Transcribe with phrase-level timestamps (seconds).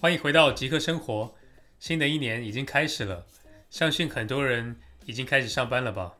[0.00, 1.32] 欢迎回到极客生活。
[1.78, 3.24] 新的一年已经开始了，
[3.70, 4.76] 相信很多人
[5.06, 6.12] 已经开始上班了吧？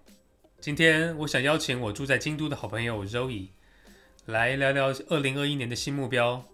[0.60, 3.48] 今天我想邀请我住在京都的好朋友 Zoe
[4.26, 6.44] 来聊聊2021年的新目标。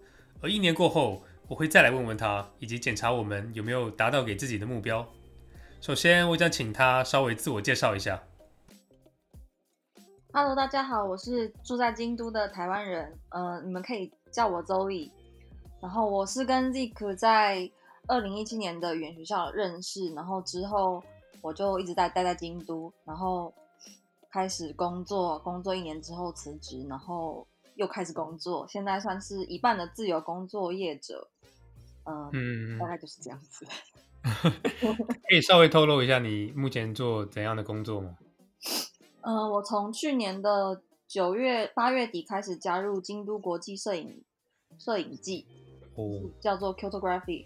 [0.41, 5.07] 而一年过后，我会再来问问他，以及检查我们有没有达到给自己的目标。
[5.81, 8.21] 首先，我想请他稍微自我介绍一下。
[10.33, 15.09] Hello，大家好，我是住在京都的台湾人，呃，你们可以叫我 Zoe。
[15.81, 17.71] 然后我是跟 Zik 在
[18.07, 21.01] 二零一七年的语言学校认识，然后之后
[21.41, 23.53] 我就一直在待在京都，然后
[24.29, 31.29] 开始工作，工作一年之后辞职，然后又开始工作，现在算是一半的自由工作业者，
[32.03, 33.65] 呃、嗯，大概就是这样子。
[35.29, 38.17] 可以稍微透露一下你目前做怎样的工作吗？
[39.21, 44.23] 嗯、呃，我从去年的九月八月底开始加入京都国际摄影
[44.77, 45.45] 摄影季。
[46.39, 47.45] 叫做 Kyotography，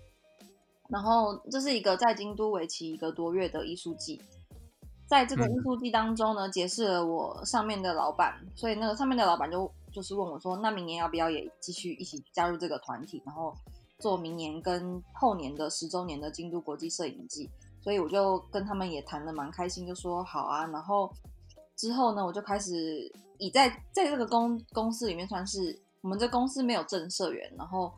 [0.87, 4.21] 然后这是一个在京都为期一个多月的艺术季，
[5.07, 13.55] 在这个艺术季当中呢，结识了我上面的老板，所以那个上面的老板就就是问我说，那明年要不要也继续一起加入这个团体，然后
[14.03, 17.49] 做明年跟后年的十周年的京都国际摄影季，
[17.81, 21.09] 所以我就跟他们也谈得蛮开心，就说好啊，然后
[21.77, 27.89] 之后呢，我就开始以在在这个公公司里面算是我们这公司没有正社员，然后。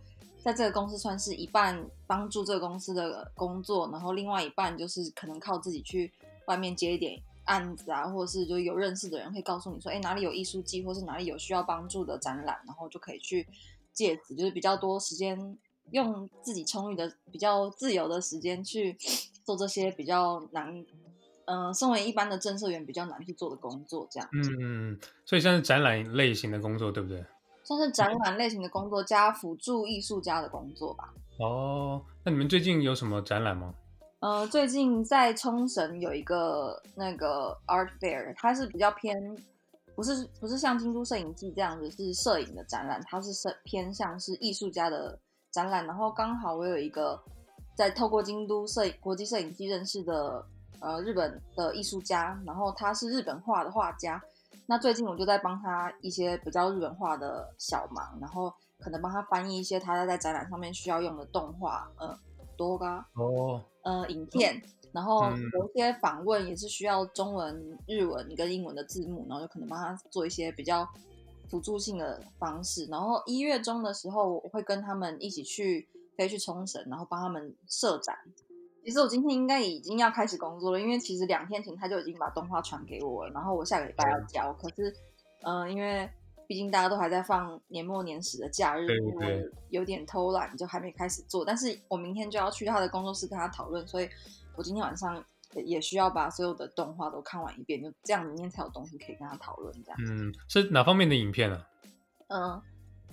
[0.46, 6.14] 在这个公司算是一半帮助这个公司的工作，然后另外一半就是可能靠自己去
[6.46, 13.48] 外面接一点案子啊，或者是就有认识的人会告诉你说，哎，哪里有艺术季，或是哪里有需要帮助的展览，然后就可以去
[13.92, 15.36] 借此，就是比较多时间
[15.92, 18.96] 用自己充裕的、比较自由的时间去
[19.44, 20.76] 做这些比较难，
[21.46, 24.30] 嗯、呃，身为一般的正社员比较难去做的工作，这样。
[24.34, 27.24] 嗯嗯，所以像是展览类型的工作，对不对？
[27.64, 31.14] 算是展览类型的工作加辅助艺术家的工作吧。
[31.40, 33.74] 哦，那你们最近有什么展览吗？
[34.20, 39.38] 呃，最近在冲绳有一个那个 Art Fair，它是比较偏，
[39.96, 45.20] 不是不是像京都摄影季这样子是摄影的展览，它是摄偏向是艺术家的
[45.56, 45.86] 展览。
[45.88, 47.18] 然后刚好我有一个
[47.74, 50.46] 在透过京都摄影国际摄影机认识的
[50.82, 54.22] 呃日本的艺术家，然后他是日本画的画家。
[54.68, 62.18] 那最近我就在帮他一些比较日本化的小忙，然后可能帮他翻译一些他在展览上面需要用的动画，呃，
[62.58, 64.60] 多嘎哦，呃，影片，
[64.92, 70.88] 然后有一些访问也是需要中文、日文跟英文的字幕，然后就可能帮他做一些比较
[71.50, 72.86] 辅助性的方式。
[72.86, 78.16] 然后一月中的时候，我会跟他们一起去飞去冲绳，然后帮他们设展。
[78.84, 84.54] 其实我今天应该已经要开始工作了，因为其实两天前他就已经把动画传给我了，然后我下个礼拜要交。
[84.54, 84.96] 可是，
[85.42, 86.08] 嗯、呃，因为
[86.48, 88.86] 毕竟大家都还在放年末年始的假日，
[89.16, 89.22] 我
[89.70, 91.44] 有点偷懒，就还没开始做。
[91.44, 94.08] 但是我明天就要去他的工作室跟他讨论，所以
[94.56, 95.26] 我今天晚上
[95.64, 99.74] 也需要把所有的动画都看完一遍，就这样里面才有东西可以跟他讨论。
[99.84, 101.68] 这样，嗯，是哪方面的影片啊？
[102.28, 102.62] 嗯，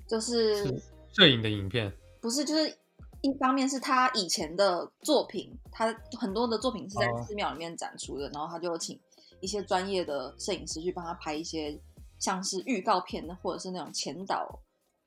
[0.07, 0.65] 就是
[1.13, 2.77] 摄影的影片，不是，就是。
[3.25, 8.35] 一方面是他以前的作品，他很多的作品是在寺庙里面展出的，oh.
[8.35, 8.99] 然后他就请
[9.39, 11.81] 一些专业的摄影师去帮他拍一些
[12.19, 14.59] 像是预告片的，或者是那种前导，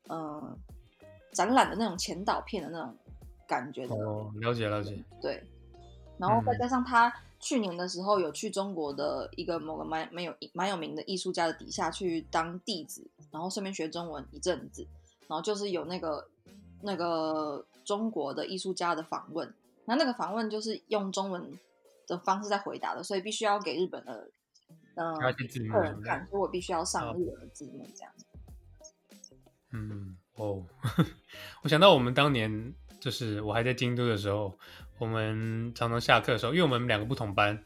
[0.08, 0.58] 嗯、呃，
[1.34, 2.96] 展览的那种前导片的那种
[3.46, 3.94] 感觉的。
[3.94, 4.98] 哦、oh,，了解了解。
[5.22, 5.44] 对，
[6.18, 7.14] 然后再加上他
[7.46, 14.88] 去年的时候有去中国的一个某个蛮蛮有蛮有名的艺术家的底下去当弟子，然后顺便学中文一阵子，
[15.28, 16.28] 然后就是有那个。
[16.82, 19.52] 那个中国的艺术家的访问，
[19.86, 21.58] 那那个访问就是用中文
[22.06, 24.30] 的方式在回答的，所以必须要给日本的
[24.94, 28.26] 嗯客人看，所以我必须要上日文的字幕这样子。
[29.72, 30.64] 嗯哦，
[31.64, 34.60] 我想到我们当年就是我还在京都的时候，
[34.98, 37.58] 我们常常下课的时候，因为我们两个不同班，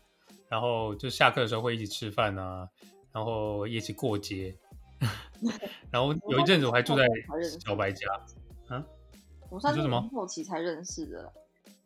[0.50, 2.68] 然后就下课的时候会一起吃饭啊，
[3.12, 4.56] 然后一起过节，
[5.92, 7.06] 然后有一阵子我还住在
[7.66, 8.08] 小白家。
[8.68, 8.84] 啊。
[9.52, 11.34] 我算是蛮后期才认识的，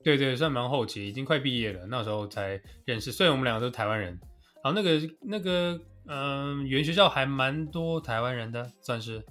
[0.03, 3.09] 对对，算蛮后期，已经快毕业了，那时候才认识。
[3.09, 4.19] 虽然我们两个都是台湾人，
[4.61, 9.23] 然后那个那个，嗯、呃，语言学校还蛮多台湾人的，算是，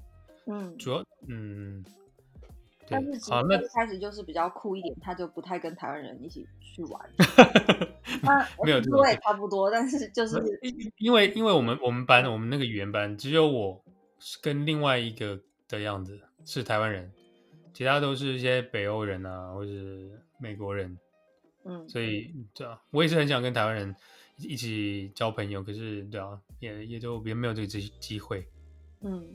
[0.47, 1.85] 嗯，主要，嗯，
[2.93, 7.11] 但是好，那开始就是比较酷一点，他就不太跟台湾人一起去玩。
[8.63, 10.39] 没有，我也差不多，但是就是
[10.99, 13.83] 因为因为我们我们班我们那个语言班只有我
[14.41, 17.11] 跟另外一个的样子是台湾人。
[17.75, 20.95] 其他都是一些北欧人啊，或者是美国人，
[21.65, 23.97] 嗯，所以对啊，我也是很想跟台湾人
[24.37, 28.47] 一一起交朋友，可是对啊，也也就也没有这个机机会。
[29.01, 29.27] 嗯，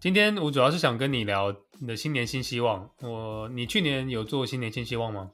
[0.00, 2.88] 今天我主要是想跟你聊你的新年新希望。
[3.00, 5.32] 我你去年有做新年新希望吗？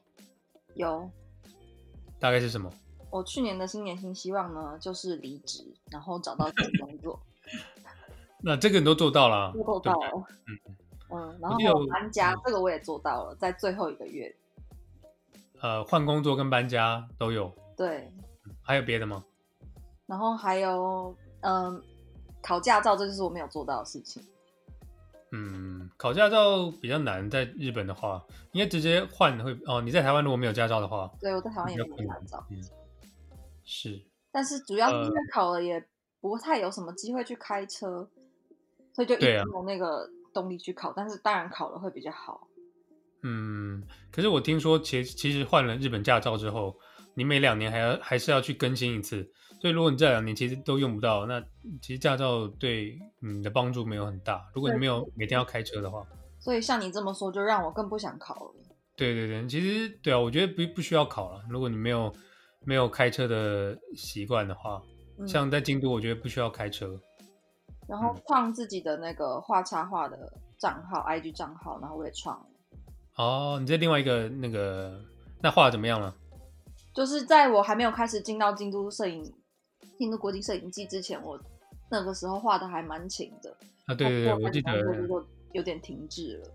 [0.75, 1.11] 有。
[2.19, 2.73] 大概是什么？
[3.11, 7.21] 我去年的新年新希望呢，就是离职，然后找到新工作。
[8.41, 10.25] 那这个你都做到了，做到了。
[10.49, 10.75] 嗯
[11.11, 11.59] 嗯，然后
[11.89, 14.35] 搬家，这个我也做到了，在最后一个月。
[15.61, 17.55] 呃，换工作跟搬家都有。
[17.77, 18.11] 对。
[18.63, 19.23] 还有别的吗？
[20.07, 21.83] 然后还有，嗯，
[22.41, 24.25] 考驾照，这就是我没有做到的事情。
[25.37, 29.81] 嗯，考驾照比较难，在日本的话，应该直接换会哦。
[29.81, 32.47] 你在台湾如果没有驾照的话，对，我在台湾也没有驾照。
[32.51, 32.63] 嗯，
[33.65, 34.01] 是。
[34.31, 35.85] 但是主要是因为考了也
[36.21, 38.09] 不太有什么机会去开车，呃、
[38.93, 40.91] 所以就一直没有那个动力去考。
[40.91, 42.47] 啊、但是当然考了会比较好。
[43.23, 43.83] 嗯，
[44.13, 46.77] 可是我听说其，其其实换了日本驾照之后，
[47.15, 49.29] 你每两年还要还是要去更新一次。
[49.65, 51.41] 所以如果你这两年其实都用不到，那
[51.81, 54.47] 其实驾照对你的帮助没有很大。
[54.53, 56.07] 如果你没有每天要开车的话，
[56.39, 58.55] 所以像你这么说，就让我更不想考了。
[58.95, 61.43] 对对对，其实对啊，我觉得不不需要考了。
[61.49, 62.15] 如果你没有。
[62.67, 64.81] 没有开车的习惯的话，
[65.19, 66.99] 嗯、像在京都，我觉得不需要开车。
[67.87, 72.47] 然后创自己的那个画插画的账号、嗯、，IG 账号，然后我也创了。
[73.17, 74.99] 哦，你在另外一个那个，
[75.43, 76.17] 那画怎么样了？
[76.95, 79.23] 就是在我还没有开始进到京都摄影、
[79.97, 81.41] 京都国际摄影季之前，我
[81.91, 83.57] 那个时候画的还蛮勤的。
[83.87, 84.83] 啊，对对对，我记得
[85.53, 86.51] 有点停滞了。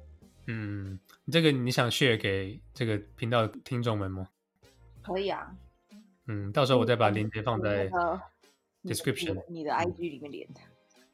[0.48, 1.00] 嗯，
[1.32, 4.28] 这个你想 share 给这个频道的听众们吗？
[5.02, 5.56] 可以啊。
[6.28, 7.90] 嗯，到时候我再把链接放在
[8.84, 10.48] description，你，你的 IG 里面连。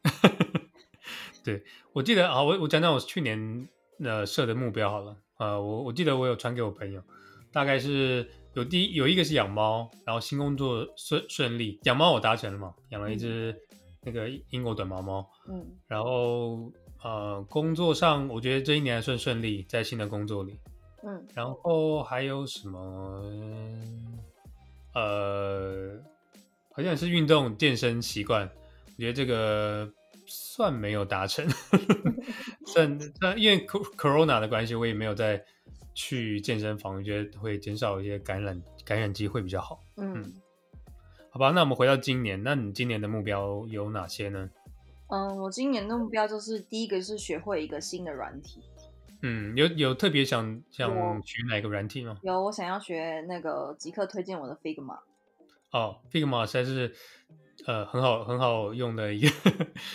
[1.43, 1.63] 对，
[1.93, 3.67] 我记得啊，我我讲讲我去年
[3.99, 7.03] 呃设的目标好了啊、呃，我我记得我有传给我朋友，
[7.51, 13.55] 大概是有第一有一个是养猫，然后新工作顺顺利，养猫我达成了嘛，养了一只
[14.01, 16.71] 那个英国短毛猫，嗯，然后
[17.03, 20.57] 呃工作上我觉得这一年还算顺利，在新的工作里，
[21.03, 23.21] 嗯，然后还有什么？
[24.93, 25.99] 呃，
[26.73, 28.49] 好像是运动健身习惯，
[28.85, 29.91] 我觉得这个
[30.25, 31.45] 算没有达成，
[32.67, 35.43] 算算因为 corona 的关系，我也没有再
[35.95, 39.81] 去健身房，我觉得会减少一些感染感染机会比较好。
[39.97, 40.33] 嗯，嗯，
[41.31, 44.49] 好吧，那我们回到今年，那你今年的目标有哪些呢？
[45.07, 48.61] 嗯，我今年的目标就是第一个是学会一个新的软体。
[49.21, 50.89] 嗯，有有特别想想
[51.23, 52.19] 学哪个软体吗？
[52.21, 54.99] 有，我想要学那个极客推荐我的 Figma。
[55.71, 56.93] 哦，Figma 实在是
[57.65, 59.29] 呃很好很好用的一个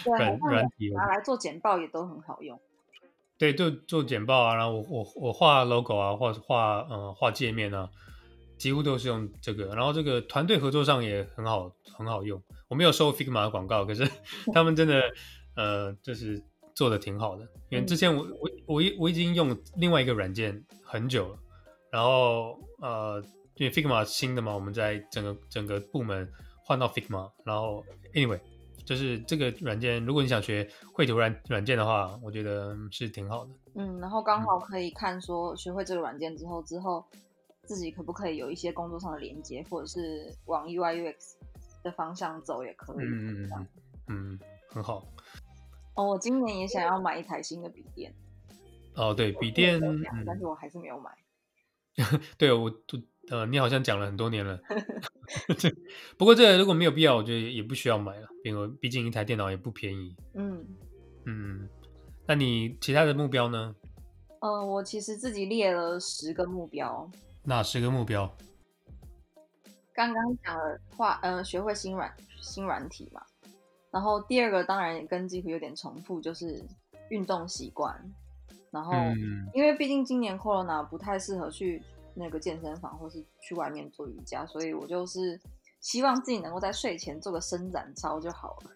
[0.16, 2.60] 软软体，拿来做简报也都很好用。
[3.40, 7.90] 对，就做简报啊，然后我我我画 logo 啊，或者画嗯画界面啊，
[8.56, 9.74] 几乎都是用这个。
[9.74, 12.40] 然后这个团队合作上也很好很好用。
[12.68, 14.08] 我没有收 Figma 的广告，可是
[14.54, 15.02] 他们真的
[15.56, 16.40] 呃就是。
[16.72, 21.38] 做的挺好的，因为之前我我我已我已经用另外一个软件很久了，
[21.90, 23.22] 然后呃，
[23.56, 26.26] 因为 Figma 新的嘛，我们在整个整个部门
[26.64, 27.84] 换到 Figma，然后
[28.14, 28.40] anyway，
[28.84, 33.50] 就是这个软件，如果你想学绘图软软件的话，我觉得是挺好的。
[33.74, 37.04] 嗯，然后刚好可以看说学会这个软件之后，之后
[37.62, 41.14] 自己可不可以有一些工作上的连接，或者是往 UI UX
[41.82, 43.06] 的方向走也可以。
[43.06, 43.66] 嗯嗯
[44.08, 44.38] 嗯，
[44.68, 45.06] 很好。
[45.94, 48.12] 哦，我今年也想要买一台新的笔电。
[48.96, 49.80] 哦，对，笔电，
[50.26, 51.10] 但是我还是没有买。
[51.96, 52.70] 嗯、 对，我
[53.30, 54.58] 呃，你好像讲了很多年了。
[56.18, 60.16] 不过这个如果没有必要，我觉得也不需要买了，因为毕竟一台电脑也不便宜。
[60.34, 60.66] 嗯
[61.26, 61.68] 嗯，
[62.26, 63.74] 那你其他的目标呢？
[64.40, 67.08] 嗯、呃，我其实自己列了十个目标。
[67.44, 68.28] 哪十个目标？
[69.92, 73.22] 刚刚讲了画，呃，学会新软新软体嘛。
[73.92, 76.64] 然后第二个当然也跟几乎有点重复，就是
[77.10, 77.94] 运动习惯。
[78.72, 78.92] 然后，
[79.52, 81.82] 因为毕竟今年 Corona 不太适合去
[82.20, 85.40] 那个健身房或是去外面做瑜伽，所以我就是
[85.80, 88.70] 希望自己能够在睡前做个伸展操就好了。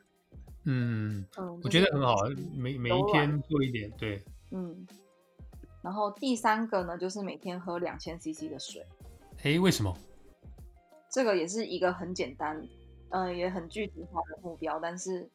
[0.65, 2.17] 嗯嗯，我觉得很好，
[2.57, 4.25] 每每一天做一点，对。
[4.51, 4.87] 嗯。
[5.83, 8.83] 然后第三个呢，就是每天喝两千 CC 的水。
[9.43, 9.95] 诶，为什么？
[11.13, 12.57] 这个也是一个很简单。
[13.11, 15.31] 嗯、呃，也很具体化的目标，但是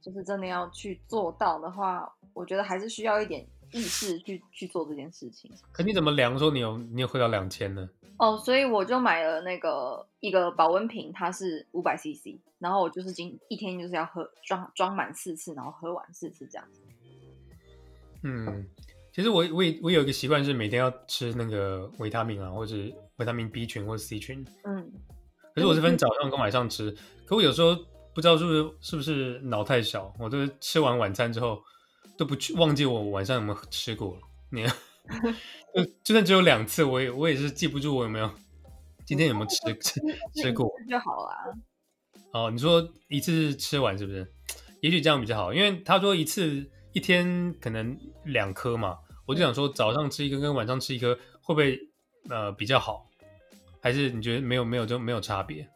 [0.00, 3.44] 就是真的要去做到的话，我觉得还是需要一点
[3.74, 5.50] 意识去去做这件事情。
[5.72, 7.86] 可你怎么量说你有你有喝到两千呢？
[8.16, 16.80] 哦，所以我就买了那个一个保温瓶，它是五百 CC，然后我就是今一天就是要喝装装满四次，然后喝完四次这样子。
[18.22, 18.64] 嗯，
[19.12, 22.76] 其实我我也我有一个习惯是每天要吃那个维他命啊，或者
[23.16, 24.46] 维他命 B 群或者 C 群。
[24.62, 24.92] 嗯。
[25.54, 26.90] 可是我是分早上跟晚上吃，
[27.26, 27.76] 可我有时候
[28.12, 31.62] 不知道是不是是不是脑太小，我都吃完晚餐之后
[32.16, 34.20] 都不去忘记我晚上有没有吃过了。
[34.50, 34.64] 你
[35.74, 38.30] 就就算只有两次，我也我也是记不住我有没有
[39.04, 40.00] 今天有没有吃吃
[40.34, 41.36] 吃过就好啦。
[42.32, 44.26] 哦，你说一次吃完是不是？
[44.80, 51.78] 也许这样比较好，因为他说一次一天可能两颗嘛，我就想说早上吃一颗跟晚上吃一颗会不会
[52.28, 53.08] 呃比较好？
[53.80, 55.68] 还是你觉得没有没有就没有差别？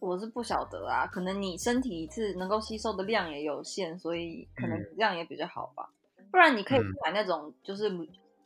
[0.00, 5.88] 我是不晓得啊，可能你身体一次能够吸收的量也有限，所以可能这样也比较好吧。
[6.18, 7.90] 嗯、不然你可以买那种就是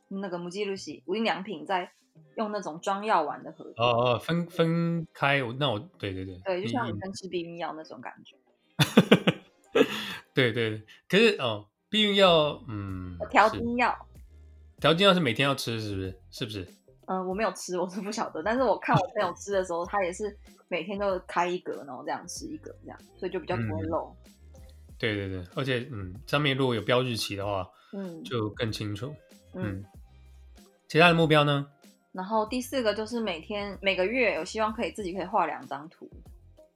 [0.07, 1.91] 那个母鸡露西无印良品在
[2.35, 3.73] 用那种装药丸的盒子。
[3.77, 8.35] 哦哦，分分开，那我对对对，对，就像你分吃避孕药那种感觉。
[10.33, 14.07] 对对对，可是哦，避孕药，嗯，调经药，
[14.79, 16.19] 调经药是每天要吃，是不是？
[16.31, 16.67] 是不是？
[17.07, 18.41] 嗯，我没有吃，我是不晓得。
[18.43, 24.15] 但是我看我朋友吃的时候，他也是每天都开一格，然后这样吃一格，这样，所以就比较不会漏。
[24.53, 24.65] 嗯、
[24.97, 29.13] 对对对，而且嗯，上面如果有标日期的话，嗯，就更清楚。
[29.55, 29.85] 嗯，嗯，
[30.87, 31.67] 其他的目标呢？
[32.13, 36.09] 然后第四个就是每天每个月，我希望可以自己可以画两张图。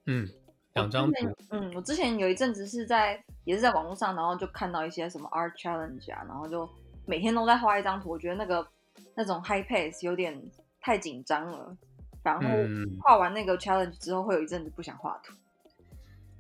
[0.08, 0.28] 嗯，
[0.74, 1.36] 两张图。
[1.52, 6.68] 嗯，我之前有一阵子是在也是在网络上，然后就看到一些什么 art challenge 啊，然后就
[7.06, 8.68] 每天都在画一张图，我觉得那个。
[9.16, 10.40] 那种 high pace 有点
[10.82, 11.78] 太紧张了，
[12.24, 12.48] 然后
[13.02, 15.34] 画完那个 challenge 之后，会有一阵子不想画图。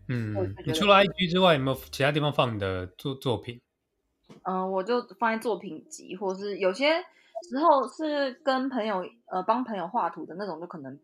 [0.08, 3.60] 嗯，你除了 IG 之外，有没有其他地方放你的作作品？
[4.44, 7.00] 嗯、呃，我就放在作品集，或是有些
[7.50, 11.00] 时候是跟朋友呃帮朋友画图的那种，就可能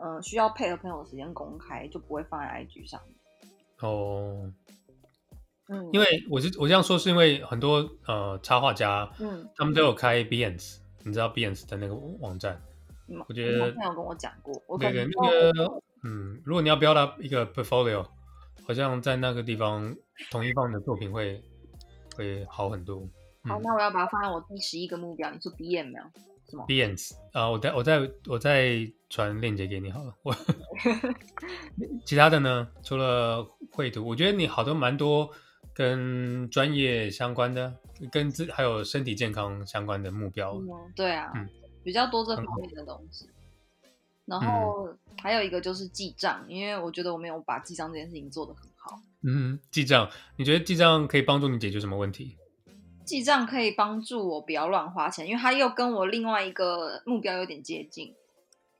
[0.00, 3.00] 呃需要配合朋友的时间公开，就不会放在 IG 上。
[3.80, 4.52] 哦。
[5.70, 10.78] 嗯，因为我是我这样说，是因为很多呃插画家，嗯，他们都有开 Behance。
[11.08, 12.60] 你知道 Behance 的那个网站？
[13.08, 18.06] 嗯、我觉得朋友跟我讲过，我对对，那个嗯，如果你要标到一个 portfolio，
[18.66, 19.96] 好像在那个地方
[20.30, 21.42] 统一放的作品会
[22.14, 23.00] 会好很多。
[23.44, 25.30] 好，嗯、那我要把它放在我第十一个目标。
[25.30, 26.04] 你说 BM 没有？
[26.50, 30.14] 什么？Behance 啊，我再我再我再传链接给你好了。
[30.22, 30.34] 我
[32.04, 32.68] 其他的呢？
[32.82, 35.30] 除了绘图，我觉得你好多蛮多
[35.78, 37.72] 跟专业相关的。
[38.12, 41.48] 跟自还有身体健康相关的目标，嗯、对啊，嗯、
[41.82, 43.28] 比较多这方面的东西。
[44.24, 44.88] 然后
[45.20, 49.00] 还有一个就是记账，嗯、因为我觉得我没有把记账这件事情做得很好。
[49.24, 52.36] 嗯，记账，你觉得记账可以帮助你解决什么问题？
[53.04, 58.14] 记账可以帮助我不要乱花钱，因为它又跟我另外一个目标有点接近。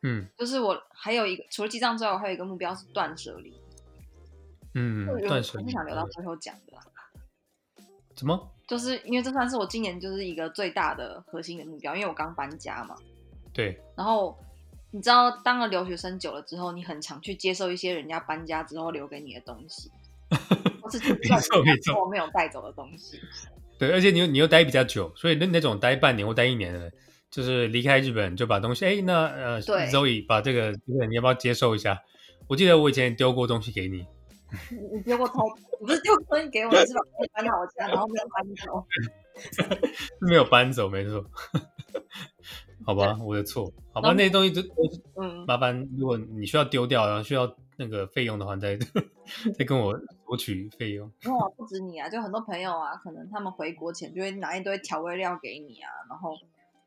[0.05, 3.52] 嗯，就是我还有一个除了记账之外，我还有一个目标是断舍离。
[4.78, 6.82] 嗯，断舍离，我是想留到最后讲的啦。
[8.14, 8.50] 怎么？
[8.66, 12.94] 就是因为这算是我今年就是一个最大的核心的目标，因为我刚搬家嘛。
[13.52, 13.80] 对。
[13.97, 14.37] 然后
[14.90, 19.90] 你知道，当了留学生久了之后，你很常去接受一些人家搬家之后留给你的东西，
[20.82, 23.20] 或是没错没错，我没有带走的东西。
[23.78, 26.92] 对，而且你又你又待比较久，所以那那种待半年或待一年的，
[27.30, 31.99] 就是离开日本就把东西，哎，那呃对，Zoe 把这个这个你要不要接受一下？
[32.49, 34.04] 我记得我以前丢过东西给你。
[34.93, 35.45] 你丢过超，
[35.81, 38.87] 我不是丢东西给我，是把东西搬到我家，然后没有搬走。
[40.26, 41.25] 没有搬走，没错。
[42.85, 43.73] 好吧，我的错。
[43.93, 44.62] 好吧，那些东西都
[45.21, 48.76] 嗯，麻烦，如果你需要丢掉，然后需要那个费用的话，再
[49.57, 51.07] 再跟我索取费用。
[51.26, 56.33] 哇，不止你啊，就很多朋友啊，可能他们回国前就会拿一堆调味料给你啊，然后。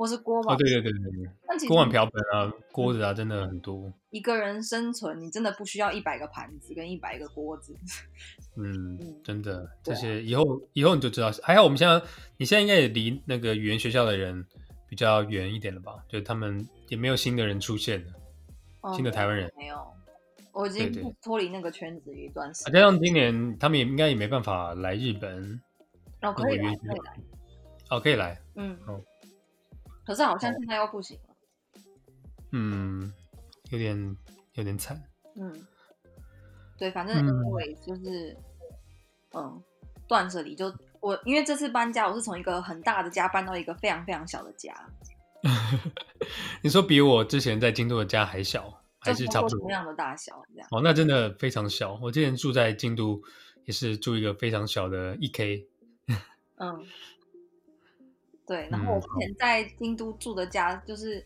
[0.02, 1.12] 或是锅碗，哦，对对对对
[1.60, 3.94] 对，锅碗瓢盆啊，锅子啊，真的很多。
[4.10, 7.76] 一个人生存，你真的不需要一百个盘子跟一百个锅子。
[8.58, 11.32] 嗯，真的，这些以后以后你就知道。
[11.44, 12.02] 还好我们现在，
[12.38, 14.44] 你现在应该也离那个语言学校的人
[14.90, 16.04] 比较远一点了吧？
[16.10, 18.14] 就他们也没有新的人出现了，
[18.82, 19.78] 哦，新的台湾人没有。
[20.52, 22.74] 我已经脱离那个圈子一段时间。
[22.74, 25.62] 加上今年他们也应该也没办法来日本。
[26.24, 27.20] 哦，可以来，可以来。
[27.92, 28.42] 哦，可以来。
[28.56, 28.76] 嗯。
[28.88, 29.00] 哦。
[30.12, 31.36] 可是好像现在又不行了，
[32.52, 33.14] 嗯，
[33.70, 34.18] 有点
[34.56, 35.02] 有点惨，
[35.38, 35.66] 嗯，
[36.78, 38.38] 对，反正因为就是，
[39.34, 39.64] 嗯，
[40.10, 40.66] 断舍离就
[41.00, 44.76] 我，因为这次搬家，我是从一个很大的家搬到一个非常非常小的家。
[46.62, 50.68] 你说比我之前在京都的家还小，还是差不多同样的大小这样？
[50.72, 51.98] 哦，那真的非常小。
[52.02, 53.22] 我之前住在京都
[53.64, 55.70] 也是住一个非常小的一 K，
[56.58, 56.86] 嗯。
[58.52, 61.26] 对，然后我之前在京都住的家，嗯、就是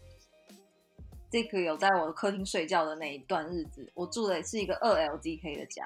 [1.32, 5.84] 这个有在我的客厅睡觉的那一段日子，我住的是一个二 LDK 的家。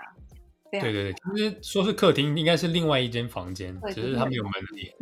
[0.70, 4.94] 对对对，其实说是客厅，应该是另外一间房间，只是它没有门里。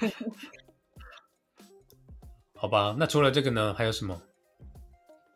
[2.54, 4.20] 好吧，那除了这个呢，还有什么？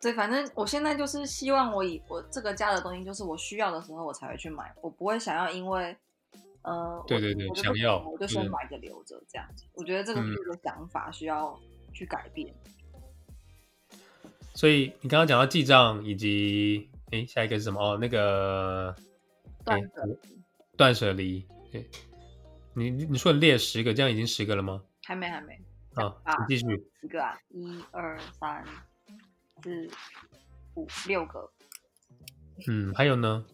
[0.02, 5.96] 对，反正我现在就是希望我以我这个家的东西，就是我需要的时候我才会去买，我不会想要因为
[6.66, 9.64] 呃，对对对，想要我就先买着留着这样子。
[9.72, 11.58] 我觉得这个是一个想法需要
[11.94, 12.52] 去改变。
[13.92, 13.98] 嗯、
[14.54, 17.80] 所以你刚刚讲到记账以及哎，下一个是什么？
[17.80, 18.94] 哦，那个
[19.64, 20.18] 断舍
[20.76, 21.46] 断舍离。
[21.70, 21.88] 对，
[22.74, 24.82] 你你说列十个，这样已经十个了吗？
[25.04, 25.58] 还没，还没。
[25.94, 26.64] 好，继续。
[27.00, 28.64] 十个啊，一二三。
[29.62, 29.88] 四
[30.74, 31.50] 五六个，
[32.68, 33.44] 嗯，还有呢？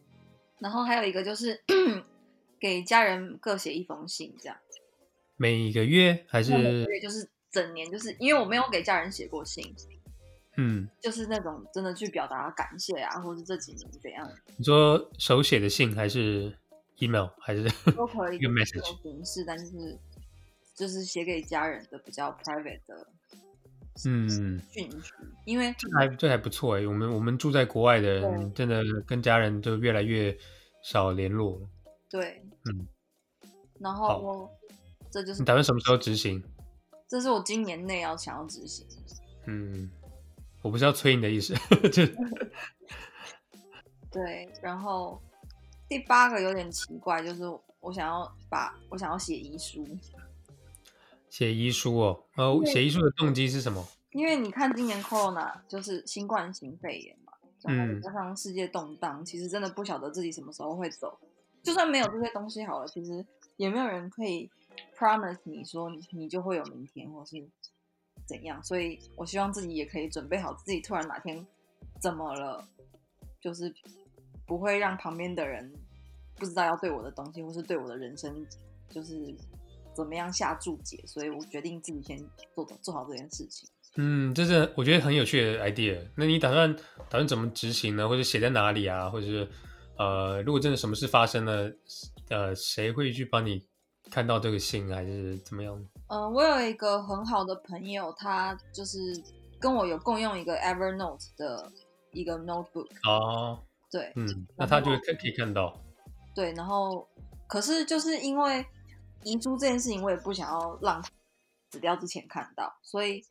[0.59, 1.63] 然后还有一个就是
[2.63, 4.57] 给家人各写一封信，这样。
[5.37, 6.57] 每一个月还是？
[6.57, 9.75] 每个月就是整年，就是因为我没有给家人写过信，
[10.57, 14.31] 嗯，就是那种真的去表达感谢啊，或是这几年怎样？
[14.57, 16.57] 你说手写的信还是
[16.99, 17.65] email 还是
[17.97, 19.99] 都可以，一个 message 形式，但是
[20.77, 23.09] 就是写给家人的比较 private 的。
[24.07, 24.63] 嗯，
[25.45, 30.39] 因为这还这还不错哎，我们我们住在国外的人，真的跟家人就越来越
[30.85, 31.69] 少联络了。
[32.13, 32.87] 对，嗯，
[33.81, 34.51] 然后我
[35.11, 36.45] 这就是你打算什么时候执行？
[37.09, 38.87] 这是我今年内要想要执行。
[39.47, 39.91] 嗯，
[40.61, 41.55] 我不是要催你的意思，
[41.91, 42.07] 就
[44.11, 44.47] 对。
[44.61, 45.19] 然后
[45.89, 47.45] 第八个有点奇怪，就是
[47.81, 49.83] 我想要把我想要写遗书。
[51.31, 53.83] 写遗书哦，呃，写遗书的动机是什么？
[54.11, 61.19] 因为你看今年 Corona 就是新冠型肺炎嘛，然后加上世界动荡，嗯、其实真的不晓得自己什么时候会走。
[61.63, 63.25] 就算没有这些东西好了，其实
[63.57, 64.51] 也没有人可以
[64.97, 67.37] promise 你说你就会有明天，或是
[68.27, 68.63] 怎样。
[68.63, 71.47] 所以我希望自己也可以准备好自己突然哪天
[72.01, 72.67] 怎么了，
[73.41, 73.73] 就是
[74.47, 75.73] 不会让旁边的人
[76.37, 78.47] 不知道要对我的东西，或是对我的人生，
[78.91, 79.35] 就是。
[79.95, 81.05] 怎么样下注解？
[81.07, 82.19] 所以我决定自己先
[82.55, 83.69] 做做好这件事情。
[83.97, 86.01] 嗯，这是我觉得很有趣的 idea。
[86.17, 86.75] 那你打算
[87.11, 88.09] 打算怎么执行呢？
[88.09, 89.11] 或者写在哪里啊？
[89.11, 89.47] 或者是
[89.97, 91.73] 呃，如果真的什么事发生了，
[92.29, 93.67] 呃，谁会去帮你
[94.11, 95.75] 看到这个信，还是怎么样？
[96.09, 98.99] 嗯、呃，我有一个很好的朋友，他就是
[99.61, 101.71] 跟我有共用一个 Evernote 的
[102.13, 102.89] 一个 notebook。
[103.09, 105.79] 哦，对，嗯，那他就会可以看到。
[106.35, 107.09] 对，然后
[107.47, 108.65] 可是就是因为。
[109.25, 111.09] 遗珠这件事情，我也不想要让他
[111.71, 113.25] 死掉之前看到，所以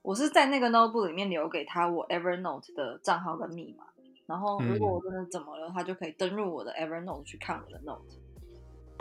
[0.00, 3.84] 我是在那个 notebook 里面留给他我 Evernote 的账号跟密码。
[4.26, 8.02] 然后如果我真的怎么了，嗯、他就可以登入我的 Evernote 去看我的 note。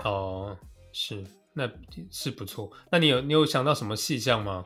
[0.04, 0.58] 哦，
[0.92, 1.70] 是，那
[2.10, 2.72] 是不错。
[2.92, 4.66] 那你有你有想到什么细项吗？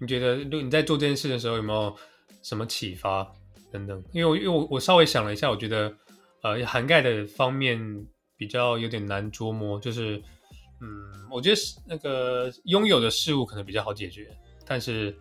[0.00, 1.94] 你觉得，你在做这件事的时候有没有
[2.42, 3.30] 什么启发
[3.70, 4.02] 等等？
[4.12, 5.94] 因为我因为我我稍微想了一下，我觉得
[6.42, 10.22] 呃涵盖的方面比较有点难捉摸，就是。
[10.80, 14.28] 嗯，我觉得是那个拥有的事物可能比较好解决，
[14.66, 15.16] 但是，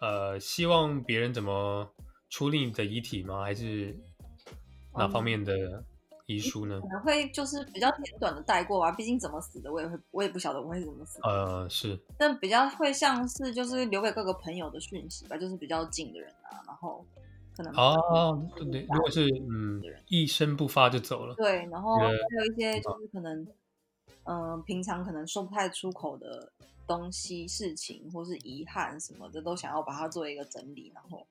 [0.00, 1.88] 呃，希望别人怎么
[2.34, 3.44] 处理你的遗体吗？
[3.44, 3.96] 还是
[4.92, 5.84] 哪方面的
[6.26, 6.80] 遗书呢？
[6.80, 11.20] 可能会就是比较简短的带过吧，毕竟怎么死的，我也会，我也不晓得我会怎么死。
[11.22, 17.06] 呃，是，但比较会像是就是留给各个朋友的讯息吧，就是比较近的人啊，然后
[17.56, 23.46] 可能哦，对对，如果是嗯，一声不发就走了，对，然后还有一些就是可能。
[24.26, 26.50] 嗯、呃，平常可能说不太出口的
[26.86, 31.26] 东西、事情，或是遗憾什么的，都想要把它做一个整理，然后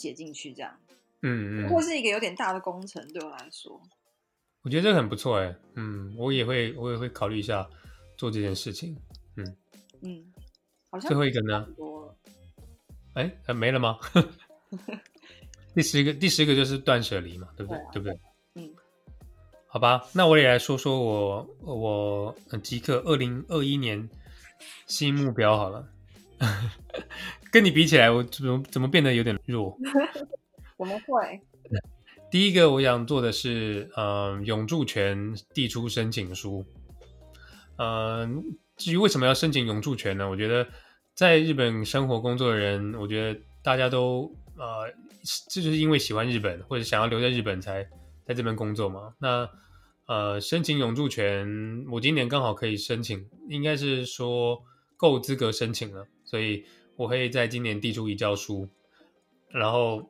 [0.00, 0.74] 写进去，这样。
[1.22, 1.68] 嗯嗯。
[1.68, 3.80] 或是一个有点大的工程，对我来说。
[4.62, 7.68] 我觉得这个很不错哎，嗯，我也会，我也会考虑一下
[8.16, 8.96] 做这件事情。
[9.36, 9.56] 嗯
[10.02, 10.32] 嗯，
[10.90, 11.66] 好像最后一个呢？
[13.14, 13.98] 哎，还没了吗？
[15.74, 17.78] 第十个，第十个就是断舍离嘛，对不对？
[17.78, 18.20] 对，对不对？
[18.54, 18.74] 嗯。
[19.66, 24.08] 好吧，那我也来说说我我即刻二零二一年
[24.86, 25.88] 新目标好了。
[27.50, 29.76] 跟你比起来，我怎么怎么变得有点弱？
[30.76, 31.40] 我们会。
[32.30, 36.64] 第一个我想做的是，嗯、呃，永住权递出申请书。
[37.76, 38.30] 嗯、呃，
[38.76, 40.28] 至于为什么要申请永住权呢？
[40.28, 40.66] 我觉得
[41.14, 44.92] 在日本生活工作的人，我觉得大家都呃，
[45.48, 47.88] 这就是因为喜欢日本或者想要留在日本才。
[48.26, 49.50] 在这边工作嘛，那
[50.06, 54.62] 呃，申请永住权，我今年刚好可以申请，应该是说
[54.96, 56.64] 够资格申请了，所以
[57.00, 58.68] 我会在今年递出移交书，
[59.48, 60.06] 然后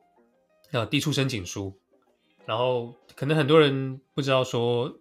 [0.71, 1.73] 呃递出申请书，
[2.45, 4.93] 然后可能很多人不知道说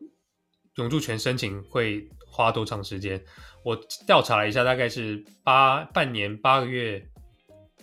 [0.76, 3.20] 永住权申请会花多长时间，
[3.64, 3.74] 我
[4.06, 7.04] 调查了一下，大概是八半年八个月，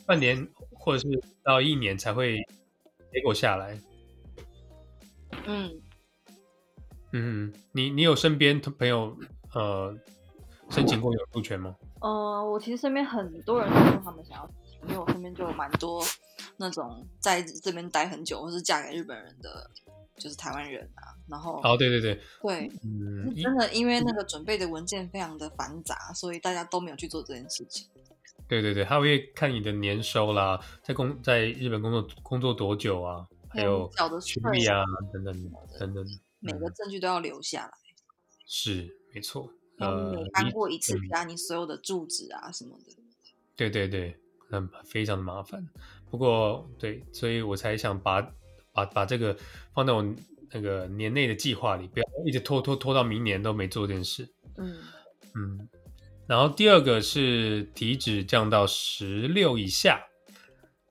[0.06, 2.38] 半年或者是到一年才会
[3.12, 3.78] 结果下来。
[5.48, 5.82] 嗯
[7.12, 9.18] 嗯，你你有身边朋友
[9.54, 9.94] 呃
[10.70, 11.76] 申请过永住权吗？
[12.02, 14.50] 呃，我其实身边很多人都说他们想要，
[14.88, 16.04] 因为我身边就有蛮多
[16.58, 19.70] 那种在这边待很久或是嫁给日本人的，
[20.18, 21.16] 就是台湾人啊。
[21.28, 27.88] 然后哦，对对对，对，嗯，真的因为那个准备的文件非常的繁杂，所以大家都没有去做这件事情。
[28.48, 35.34] 对对对，他会看你的年收啦，在工在日本工作工作多久啊，还有学历啊等等
[35.80, 36.06] 等等，
[36.40, 37.72] 每个证据都要留下来。
[38.46, 39.52] 是，没错。
[39.78, 42.94] 呃，你搬过一次家，你所有的住址啊什么的。
[43.56, 44.16] 对对对，
[44.52, 45.68] 嗯，非常的麻烦。
[46.10, 48.22] 不过对，所以我才想把
[48.72, 49.36] 把把这个
[49.74, 50.06] 放在我
[50.52, 54.28] 那个年内的计划里，不要一直拖拖拖到明年都没做这件事。
[54.58, 54.78] 嗯
[55.36, 55.70] 嗯。
[56.28, 60.02] 然后第二个是体脂降到十六以下，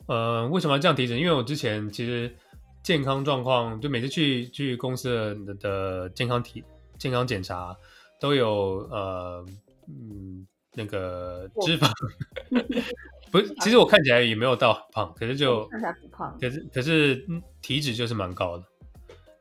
[0.06, 1.18] 呃，为什么要降体脂？
[1.18, 2.34] 因为我之前其实
[2.82, 6.64] 健康状况，就每次去去公司的的健康体
[6.98, 7.76] 健康检查
[8.20, 9.44] 都有呃
[9.88, 11.90] 嗯那个脂肪，
[13.32, 17.26] 不是，其实我看起来也没有到很胖，可是 就看起来不胖，可是可是
[17.62, 18.64] 体脂就是蛮高的，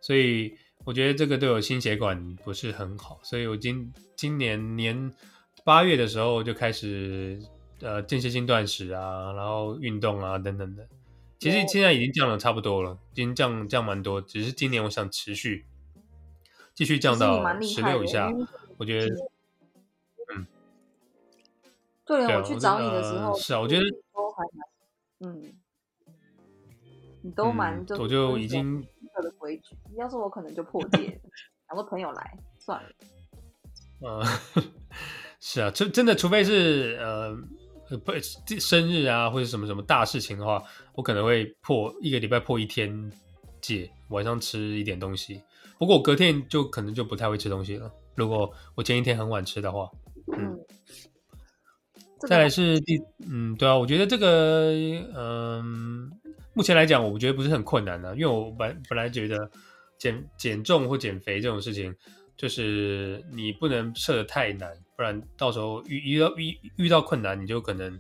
[0.02, 5.14] 所以我觉得这个对我心血管不是很好，所以我今今年年。
[5.64, 7.40] 八月的时候就开始
[7.82, 10.88] 呃间歇性断食啊，然后运动啊等等的。
[11.40, 14.22] 其实现在已经降了差不多了，已经降降蛮多。
[14.22, 15.66] 只是今年我想持续
[16.76, 18.32] 继续降到十六以下。
[18.78, 19.16] 我觉得，
[20.34, 20.48] 嗯，
[22.06, 23.84] 对啊，我去找你的时候，是啊，我觉得
[24.14, 25.54] 都还蛮，嗯，
[27.22, 28.82] 你都蛮，就我就已经
[29.22, 29.76] 的规矩。
[29.98, 31.20] 要是我可能就破戒，
[31.70, 32.90] 找个朋友来算了。
[34.02, 34.64] 嗯。
[35.48, 37.38] 是啊，真真的，除非是呃
[38.00, 38.12] 不
[38.60, 40.64] 生日啊，或者什么什么大事情的话，
[40.96, 43.12] 我可能会破一个礼拜破一天
[43.62, 45.44] 戒，晚上吃一点东西。
[45.78, 47.92] 不过我隔天就可能就不太会吃东西了。
[48.16, 49.90] 如果我前一天很晚吃的话，
[50.38, 50.60] 嗯。
[52.28, 53.00] 再来是第
[53.30, 55.64] 嗯，对啊，我觉得这个嗯、呃，
[56.54, 59.50] 目前来讲，我觉得不是很困难的、啊，因为我本本来觉得
[60.00, 61.96] 减减重或减肥这种事情。
[62.38, 67.98] 就是你不能设的太难，不然到时候遇遇到遇遇到困难，你就可能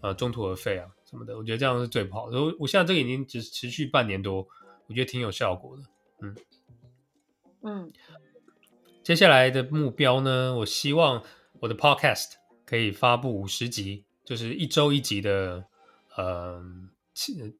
[0.00, 1.36] 呃中途而废啊什么的。
[1.36, 2.40] 我觉得这样是最不好的。
[2.40, 4.36] 我我现在这个已经只持续半年多，
[4.86, 5.82] 我觉得挺有效果的。
[6.22, 6.34] 嗯
[7.60, 7.92] 嗯，
[9.04, 11.22] 接下来的目标呢，我希望
[11.60, 12.30] 我的 Podcast
[12.64, 15.62] 可以发布五十集，就是一周一集的
[16.16, 16.64] 呃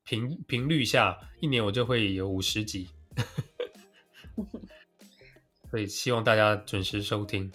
[0.04, 2.88] 频频率下，一年我就会有五十集。
[5.70, 7.52] 所以希望大家准时收听。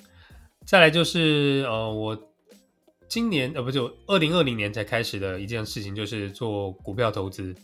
[0.68, 2.32] 再来就是呃，我
[3.08, 7.56] 今年呃不就二零二零年才开始的一件事情，就是做股票投资。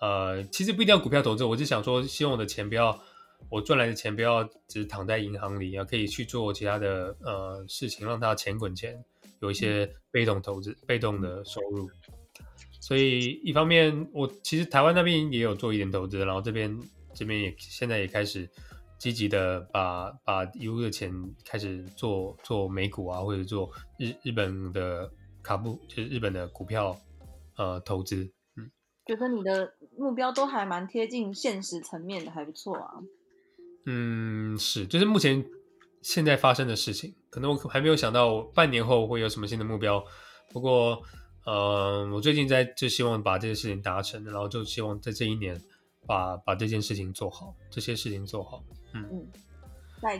[0.00, 3.00] 呃，其实不一定要股票投资，我是想说，希望我的钱不要，
[3.50, 9.04] 我赚来的钱不要只躺在银行里啊，可以去做其他的呃事情，让它钱滚钱，
[9.40, 11.88] 有一些被动投资、被动的收入。
[12.80, 16.78] 所以一方面，我其实台湾那边也有做一点投资，然后这边
[17.14, 18.48] 这边也现在也开始。
[18.98, 21.12] 积极的把把一路的钱
[21.44, 26.98] 开始做做美股啊，或者做日日本的卡布，就是日本的股票
[27.58, 28.32] 呃投资。
[28.56, 28.70] 嗯，
[29.04, 32.94] 觉得你的目标都还蛮贴近现实层面的，还不错啊。
[33.86, 35.44] 嗯，是，就是目前
[36.02, 40.04] 现在发生的事情，可能我还没有想到半年后会有什么新的目标。
[40.52, 41.00] 不过，
[41.44, 45.60] 呃，我最近在就希望把这个事情达成，然后就希望在这一年
[46.06, 48.62] 把把这件事情做好，这些事情做好。
[48.92, 49.26] 嗯，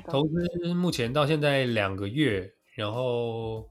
[0.09, 3.68] 投资目前到现在两个月，然后，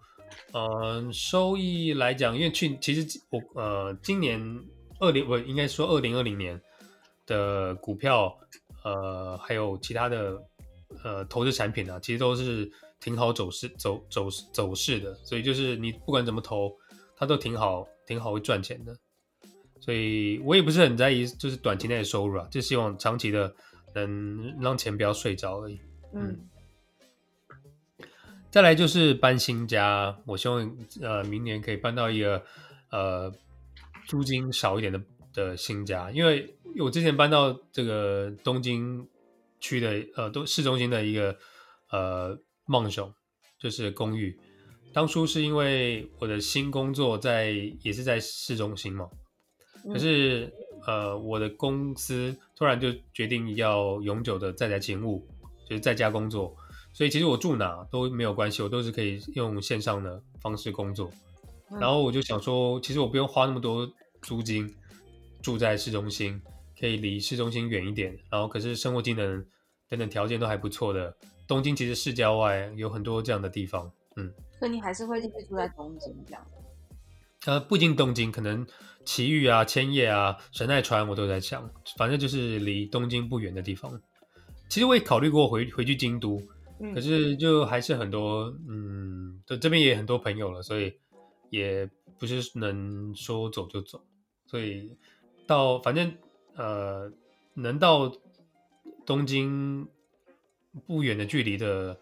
[0.54, 0.64] 嗯、
[1.06, 4.42] 呃，收益来讲，因为去其实我呃今年
[5.00, 6.62] 二零我应该说二零二零年
[7.26, 8.38] 的股票，
[8.86, 10.42] 呃，还有其他的
[11.04, 12.72] 呃投资产品啊，其实都是
[13.02, 16.72] 挺好走势走走走势的，所以就是你不管怎么投，
[17.18, 18.96] 它都挺好挺好会赚钱的，
[19.82, 23.54] 所以我也不是很在意就是短期内的收入啊，就希望长期的。
[23.98, 25.80] 能让钱不要睡着而已。
[26.14, 26.38] 嗯，
[28.52, 32.44] 再来就是搬新家，我希望呃明年可以搬到一个
[32.92, 33.34] 呃
[34.06, 35.02] 租金少一点的
[35.36, 39.08] 的新家，因为我之前搬到这个东京
[39.60, 41.38] 区的呃东市中心的一个
[41.92, 43.14] 呃梦熊，
[43.60, 44.36] 就是公寓，
[44.94, 47.52] 当初是因为我的新工作在
[47.84, 49.08] 也是在市中心嘛，
[49.94, 50.52] 可是。
[50.88, 55.28] 呃，我的公司突然就决定要永久的在宅勤务，
[55.68, 56.56] 就是在家工作，
[56.94, 61.10] 所以其实我住哪都没有关系，我都是可以用线上的方式工作。
[61.82, 64.72] 然后我就想说，其实我不用花那么多租金，
[65.46, 66.42] 住在市中心，
[66.80, 69.46] 可以离市中心远一点，然后可是生活技能
[69.88, 71.16] 等等条件都还不错的。
[71.48, 74.34] 东京其实市郊外有很多这样的地方，嗯。
[74.58, 76.44] 所以你还是会继续住在东京这样？
[77.46, 78.66] 呃，不仅东京，可能
[79.06, 84.02] 埼玉啊、千叶啊、神奈川，我都在想，反正就是离东京不远的地方。
[84.68, 86.42] 其实我也考虑过回回去京都，
[86.80, 90.92] 嗯、可是就还是很多，嗯，这这边也很多朋友了，所以
[91.52, 94.04] 也不是能说走就走，
[94.48, 94.90] 所以
[95.48, 96.18] 到反正
[96.56, 97.12] 呃，
[97.54, 98.12] 能到
[99.06, 99.88] 东京
[100.88, 102.00] 不远的距离的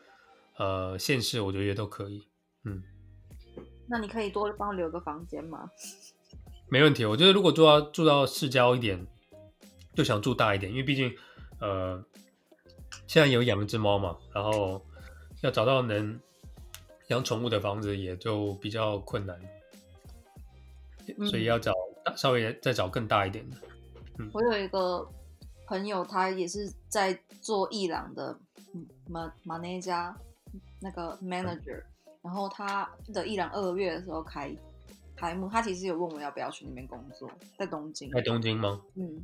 [0.58, 2.28] 呃县市，我觉得都可以，
[2.64, 2.84] 嗯。
[3.88, 5.70] 那你可以多帮我留个房间吗？
[6.70, 9.06] 没问题，我觉得如果住到住到市郊一点，
[9.94, 11.14] 就想住大一点，因为毕竟，
[11.60, 12.04] 呃，
[13.06, 14.84] 现在有养一只猫嘛，然后
[15.42, 16.20] 要找到能
[17.10, 19.40] 养宠物的房子也就比较困难，
[21.18, 21.74] 嗯、所以要找
[22.16, 23.58] 稍微再找更大一点的。
[24.20, 25.08] 嗯，我有一个
[25.68, 28.38] 朋友，他也是在做伊朗的
[29.08, 30.16] 马马内加
[30.82, 31.80] 那个 manager。
[31.80, 31.86] 嗯
[32.24, 34.50] 然后他的伊朗二月的时候开
[35.14, 38.10] 开幕，他其实有问我要不要去那边工作，在东京。
[38.12, 38.80] 在东京吗？
[38.96, 39.22] 嗯，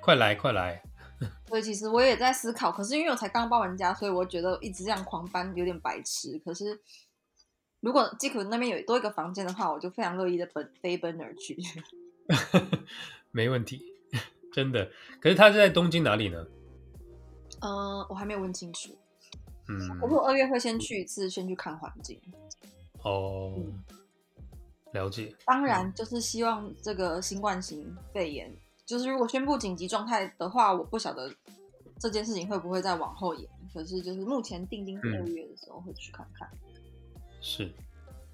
[0.00, 0.82] 快来快来。
[1.46, 6.40] 所以其实我也在思考，可是因为我才刚搬完家，所以我觉得一直这样狂搬有点白痴。
[6.44, 6.76] 可是
[7.78, 11.56] 如果吉普那边有多一个房间的话，我就非常乐意的奔飞奔而去。
[13.32, 13.80] 没问题，
[14.52, 14.90] 真的。
[15.20, 16.46] 可是他是在东京哪里呢？
[17.60, 18.96] 呃，我还没有问清楚。
[19.68, 22.20] 嗯，不过二月会先去一次，先去看环境。
[23.02, 23.54] 哦，
[24.92, 25.34] 了解。
[25.44, 28.52] 当然，就是希望这个新冠型肺炎，
[28.84, 31.32] 就是如果宣布紧急状态的话，我不晓得
[31.98, 33.48] 这件事情会不会再往后延。
[33.72, 36.50] 可是，就是目前定定二月的时候会去看看。
[37.40, 37.72] 是，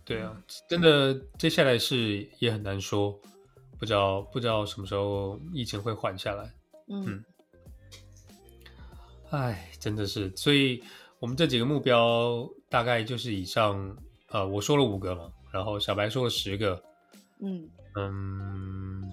[0.04, 3.20] 对啊，真的，接下来是也很难说，
[3.78, 6.52] 不知道不知道什么时候疫情会缓下来。
[6.88, 7.24] 嗯，
[9.30, 10.82] 哎，真的是，所以。
[11.18, 13.96] 我们这几个目标大概就是以上，
[14.28, 16.80] 呃，我说了五个嘛，然后小白说了十个，
[17.40, 19.10] 嗯嗯，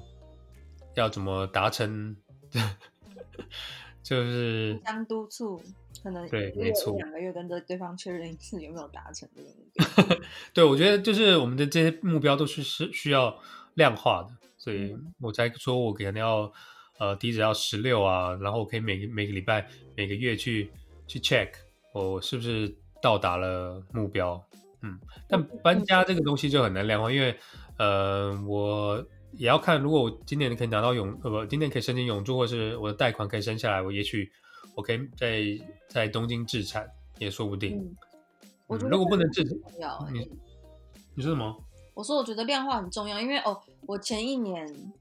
[0.95, 2.13] 要怎么达成？
[4.03, 5.63] 就是互相督促，
[6.03, 10.17] 可能对，没错，两个月跟着对方确认一次有没有达成这个目标。
[10.53, 13.39] 对，我觉得就是我们的这些目标都是是需要
[13.75, 16.49] 量化的，所以我才说我可能要
[16.97, 20.71] 呃，低至要十六啊，然后我可以每个每个礼拜每个月去
[21.05, 21.49] 去 check。
[21.91, 24.41] 我是不是到达了目标？
[24.81, 24.97] 嗯，
[25.27, 27.37] 但搬家这个东西就很难量化，因为
[27.77, 34.31] 呃，我也要看，如果我今年可以拿到永呃不，今年可以申请永住，或是我的贷款可以生下来，我也许
[34.75, 35.43] 我可以在
[35.89, 37.77] 在东京置产也说不定。
[37.77, 37.97] 嗯，
[38.67, 40.19] 我觉得如果不能置产，要你
[41.15, 41.53] 你说什么？
[41.95, 44.93] 我说我觉得量化很重要，因为哦，我前一年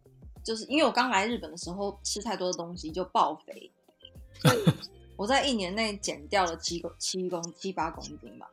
[0.42, 3.70] 就是因为我刚来日本的时候吃太多的东西就爆肥。
[5.16, 8.50] 我在一年内减掉了七公七公七八公斤吧。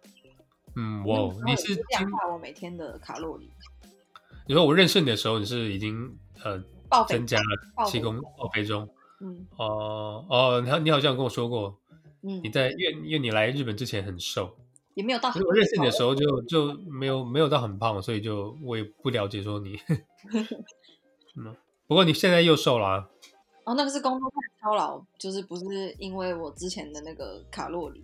[0.75, 3.49] 嗯，哇，你是量化我每天的卡路里。
[4.47, 8.87] 你说我认识你的时候，你是已经呃爆增加了七公爆肥中。
[9.19, 11.79] 嗯，哦哦，你你好像跟我说过，
[12.21, 14.55] 嗯，你在因为因为你来日本之前很瘦，
[14.93, 15.41] 也没有到很。
[15.43, 19.79] 我认识你的时候就就没有没有到很胖，所以就我也不了解说你。
[21.37, 21.55] 嗯，
[21.87, 23.09] 不过你现在又瘦了啊。
[23.65, 28.03] 哦，那个是工作太操劳，就是不是因为我之前的那个卡路里。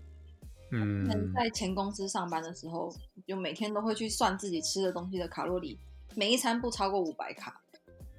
[0.72, 2.94] 嗯，在前公司上班的时候，
[3.26, 5.80] 就每天都会去算自己吃的东西的卡路里，
[6.16, 7.62] 每一餐不超过五百卡。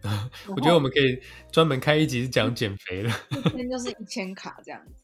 [0.48, 5.02] 我觉得我们可以专门开一集讲减肥的，一天就是一千卡这样子。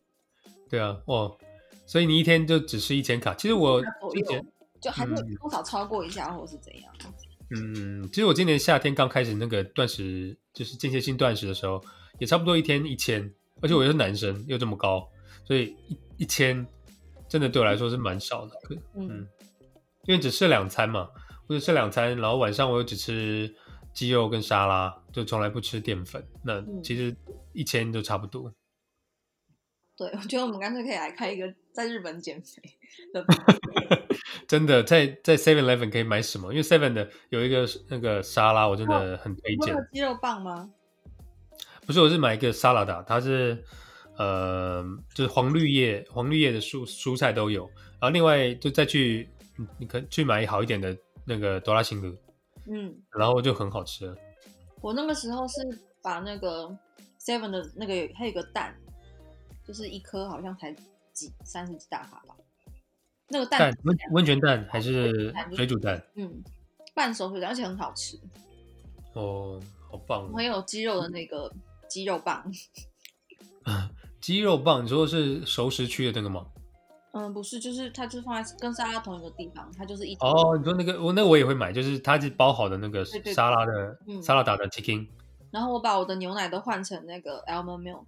[0.70, 1.36] 对啊，哦，
[1.92, 3.34] 所以你一天就只吃一千卡。
[3.34, 4.42] 其实我之前
[4.80, 6.90] 就还是多少超过一下，或是怎样。
[7.54, 11.84] 嗯，其实我今年夏天刚开始那个断食，就是间歇性断食的时候。
[12.18, 15.08] 也差不多一天一千，而且我又是男生又这么高，
[15.44, 16.64] 所以一一千
[17.28, 18.52] 真的对我来说是蛮少的。
[18.94, 19.28] 嗯，嗯，
[20.04, 21.08] 因为只吃两餐嘛，
[21.48, 23.52] 我只吃两餐，然后晚上我又只吃
[23.92, 26.24] 鸡肉跟沙拉，就从来不吃淀粉。
[26.44, 27.16] 那其实
[27.54, 28.54] 一千就差不多。
[29.96, 32.62] 对，我觉得我们干脆可以来开一个在日本减肥
[33.12, 33.24] 的。
[34.46, 36.52] 真的，在在 Seven Eleven 可以买什么？
[36.52, 39.74] 因为 Seven 的有一个那个沙拉，我真的很推荐。
[39.74, 40.70] 有鸡肉棒吗？
[41.86, 43.64] 不是，我是买一个沙拉的，它是
[44.16, 47.64] 呃，就是黄绿叶、黄绿叶的蔬蔬菜都有，
[47.98, 49.28] 然后另外就再去，
[49.78, 52.16] 你可去买好一点的那个哆啦星子，
[52.68, 54.14] 嗯，然后就很好吃了。
[54.80, 55.60] 我那个时候是
[56.02, 56.68] 把那个
[57.18, 58.76] Seven 的那个还有一个蛋，
[59.66, 60.74] 就是一颗好像才
[61.12, 62.36] 几三十几大卡吧，
[63.28, 66.02] 那个蛋温温泉蛋还是水煮蛋？
[66.16, 66.42] 嗯，
[66.94, 68.18] 半熟水蛋，而且很好吃。
[69.14, 70.32] 哦，好棒！
[70.32, 71.52] 很有鸡肉的那个。
[71.88, 72.50] 鸡肉棒，
[74.18, 76.46] 鸡肉棒，你说的是熟食区的那个吗？
[77.12, 85.06] 嗯，不是，就是它就是放在跟沙拉同一个地方，它就是一哦，你说那个我那个我也会买，就是它是包好的那个沙拉的沙拉打的 chicken。
[85.50, 88.06] 然后我把我的牛奶都换成那个 almond milk。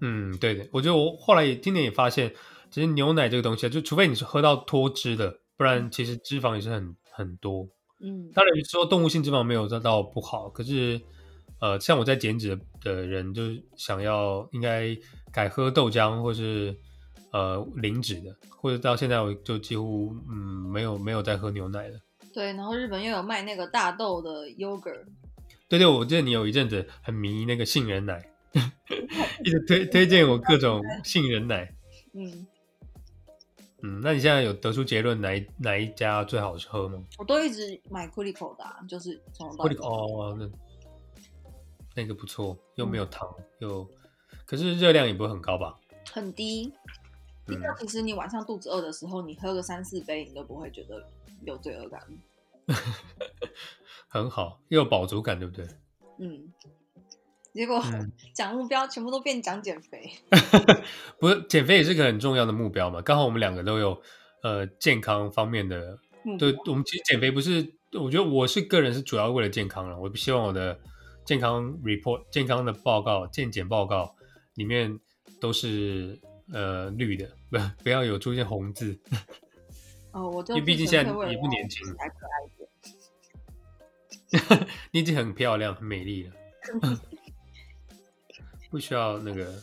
[0.00, 2.32] 嗯，对的，我觉得我后来也今年也发现，
[2.70, 7.68] 其实牛奶这个东西啊，就除非你是喝到脱脂的，不然其实脂肪也是很很多。
[8.00, 11.00] 嗯，当然说动物性脂肪没有得到不好，可是
[11.60, 14.94] 呃，像我在减脂的人，就是想要应该
[15.32, 16.76] 改喝豆浆，或是
[17.32, 20.36] 呃零脂的，或者到现在我就几乎嗯
[20.70, 21.98] 没有没有再喝牛奶了。
[22.34, 25.04] 对，然后日本又有卖那个大豆的 yogurt。
[25.68, 28.20] 对对，我记得你有一阵子很迷那个杏仁奶。
[29.42, 31.74] 一直推推荐我各种杏仁奶，
[32.12, 32.46] 嗯
[33.82, 37.02] 嗯，那你现在有得出结论哪一哪一家最好喝吗？
[37.18, 40.50] 我都一直买 Curico 的、啊，就是从头到尾哦，那
[41.94, 43.88] 那个不错，又没有糖，嗯、又
[44.46, 45.78] 可是热量也不会很高吧？
[46.12, 46.72] 很低。
[47.46, 51.06] 因为其实你晚上肚子饿的时候，你喝个三四杯，你都不会觉得
[51.44, 52.00] 有罪恶感。
[54.08, 55.66] 很好，又有饱足感，对不对？
[56.20, 56.50] 嗯。
[57.54, 57.80] 结果
[58.34, 60.10] 讲目标全部都变讲减肥，
[61.20, 63.00] 不是减肥也是个很重要的目标嘛？
[63.00, 64.02] 刚好我们两个都有
[64.42, 65.96] 呃健康方面的，
[66.38, 69.96] 对，我们其实减肥不是，我觉得我是个人是主要为了健康了。
[69.98, 70.76] 我不希望我的
[71.24, 74.16] 健康 report 健康的报告健检报告
[74.56, 74.98] 里面
[75.40, 76.18] 都是
[76.52, 78.98] 呃绿的，不不要有出现红字。
[80.10, 82.68] 哦，我就因为毕竟现在也不年轻，还可爱一点。
[84.90, 86.32] 你已经很漂亮、很美丽了。
[88.74, 89.54] 不需要那个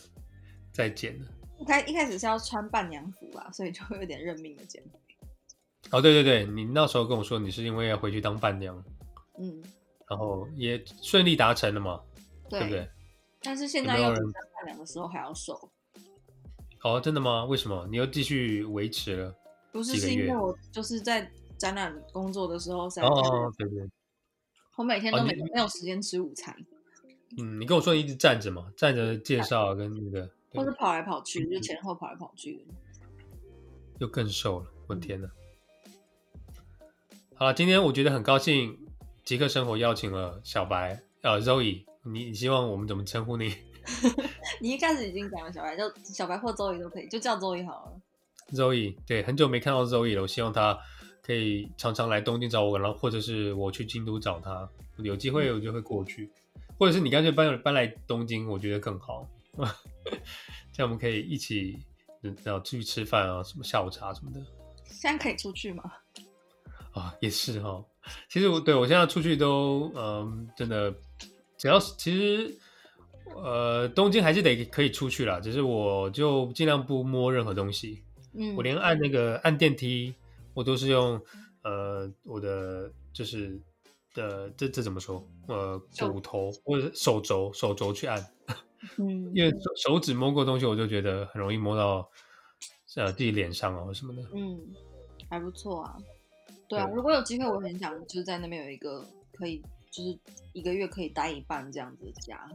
[0.72, 1.26] 再减了。
[1.60, 4.98] 一开一开始是要穿伴娘服吧，所以就会有点认命的减肥。
[5.90, 8.82] 哦，对对对，你那时候跟我说你是因为要回去当伴娘，
[9.38, 9.62] 嗯，
[10.10, 12.00] 然后也顺利达成了嘛，
[12.50, 12.90] 对，对不对？
[13.42, 15.70] 但是现在要当伴娘的时候还要瘦。
[16.84, 17.44] 哦，真的吗？
[17.44, 17.86] 为什么？
[17.92, 19.36] 你又继续维持了？
[19.74, 23.02] 不是，是因为我就是在展览工作的时候才。
[23.02, 23.90] 哦，对对。
[24.78, 26.56] 我每天都没没有时间吃午餐。
[27.38, 32.66] 嗯，你跟我说你一直站着嘛，站着介绍跟那个，或是跑来跑去，就前后跑来跑去，
[34.00, 35.30] 又更瘦了，我天哪！
[35.86, 35.92] 嗯、
[37.36, 38.78] 好了，今天我觉得很高兴，
[39.24, 43.56] 极客生活邀请了小白，呃，Zoe，你你希望我们怎么称呼你？
[44.60, 47.94] 你一开始已经讲了小白，就小白或 Zoe 都可以，就叫 Zoe 好了。
[48.52, 50.78] Zoe，对，很久没看到 Zoe 了，我希望他
[51.24, 56.26] 可以常常来东京找我，然后或者是我去京都找他，有机会我就会过去。
[56.26, 56.30] 嗯
[56.82, 59.30] 或者是你干脆搬搬来东京，我觉得更好，
[60.74, 61.78] 这样我们可以一起，
[62.44, 64.42] 然后出去吃饭啊，什么下午茶什么的。
[64.86, 65.84] 现在可以出去吗？
[66.94, 67.86] 啊，也是哈。
[68.28, 70.92] 其实我对我现在出去都，嗯，真的，
[71.56, 72.58] 只要是其实，
[73.36, 78.02] 呃，东京还是得可以出去啦，只是我就尽量不摸任何东西。
[78.34, 80.16] 嗯，我连按那个按电梯，
[80.56, 81.22] 我都是用，
[81.62, 83.62] 呃，我的就是。
[84.14, 85.26] 的这这怎么说？
[85.48, 88.20] 呃，骨头或者手肘手肘去按，
[88.98, 92.10] 嗯，因为手手指摸过东西，我就觉得很容易摸到
[92.96, 94.22] 呃自己脸上哦什么的。
[94.34, 94.60] 嗯，
[95.30, 95.98] 还不错啊。
[96.68, 100.18] 对啊，对如果有机会，我很想就是在那边有一个可以就是
[100.54, 102.50] 一个月可以待一半这样子的家。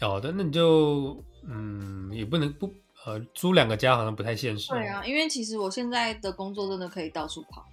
[0.00, 2.72] 好的，那你就嗯也不能不
[3.04, 4.70] 呃租两个家，好像不太现实。
[4.70, 7.66] 对啊，因为其实我现在的工作真的可以到处跑。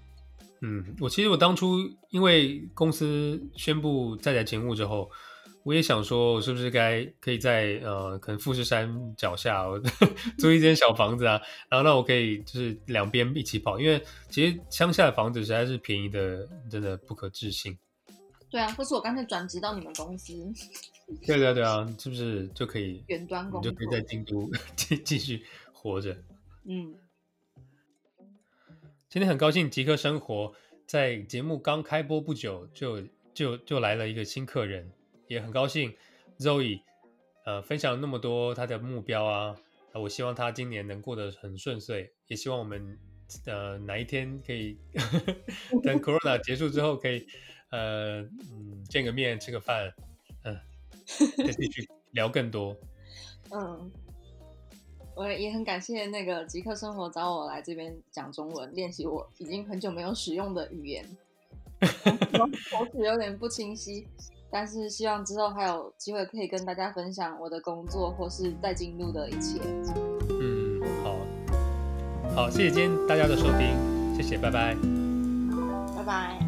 [0.62, 1.78] 嗯，我其实我当初
[2.10, 5.10] 因为公司宣布在宅勤务之后，
[5.64, 9.80] 我也想说，我是不是该可以在呃，可能富士山脚下我
[10.40, 11.40] 租一间小房子啊，
[11.70, 17.78] 然后让我可以就是两边一起跑，因为其实乡下的房子实在是便宜的，真的不可置信。
[18.50, 20.34] 对啊，或是我干脆转职到你们公司。
[21.26, 26.16] 对对对啊，是不是就可以远端工作，就可以在京都 继继续活着？
[26.66, 26.96] 嗯。
[29.10, 30.54] 今天很高兴极客生活
[30.86, 33.02] 在节目刚开播不久就
[33.34, 34.92] 就就来了一个新客人，
[35.28, 35.96] 也很高兴
[36.40, 36.82] Zoe
[37.46, 39.56] 呃分享了那么多他的目标啊，
[39.94, 43.00] 我希望他今年能过得很顺遂，也希望我们
[43.46, 44.78] 呃哪一天可以
[45.84, 47.26] 等 Corona 结束之后可以
[47.72, 49.94] 呃嗯见个面吃个饭，
[50.44, 52.78] 嗯、呃，再继续聊更多，
[53.56, 53.90] 嗯。
[55.18, 61.04] 我也很感谢那个极客生活找我来这边讲中文，练习我已经很久没有使用的语言，
[61.82, 64.06] 口齿有点不清晰，
[64.52, 69.60] 但是希望之后还有机会可以跟大家分享我的工作或是在京都的一切。
[70.40, 71.16] 嗯，好，
[72.36, 74.78] 好，谢谢今天大家的收听，谢谢，拜拜，
[75.96, 76.47] 拜拜。